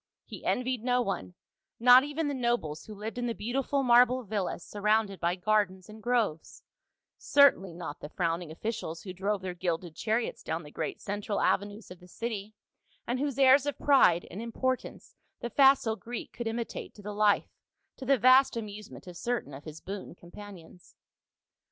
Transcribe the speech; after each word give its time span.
He 0.25 0.43
envied 0.43 0.83
no 0.83 0.99
one, 1.03 1.35
not 1.79 2.03
even 2.03 2.27
the 2.27 2.33
nobles 2.33 2.85
who 2.87 2.95
liv^ed 2.95 3.19
in 3.19 3.27
the 3.27 3.35
beautiful 3.35 3.83
marble 3.83 4.23
villas 4.23 4.63
surrounded 4.65 5.19
by 5.19 5.35
gardens 5.35 5.89
and 5.89 6.01
groves, 6.01 6.63
certainly 7.19 7.71
not 7.71 7.99
the 7.99 8.09
frowning 8.09 8.49
officials 8.49 9.03
who 9.03 9.13
drove 9.13 9.41
their 9.43 9.53
gilded 9.53 9.95
chariots 9.95 10.41
down 10.41 10.63
the 10.63 10.71
great 10.71 10.99
central 10.99 11.39
avenues 11.39 11.91
of 11.91 11.99
the 11.99 12.07
city, 12.07 12.55
and 13.05 13.19
whose 13.19 13.37
airs 13.37 13.67
of 13.67 13.77
pride 13.77 14.25
and 14.31 14.41
im 14.41 14.51
portance 14.51 15.13
the 15.39 15.51
facile 15.51 15.95
Greek 15.95 16.33
could 16.33 16.47
imitate 16.47 16.95
to 16.95 17.03
the 17.03 17.13
life, 17.13 17.51
to 17.97 18.03
the 18.03 18.17
vast 18.17 18.57
amusement 18.57 19.05
of 19.05 19.15
certain 19.15 19.53
of 19.53 19.65
his 19.65 19.81
boon 19.81 20.15
companions. 20.15 20.95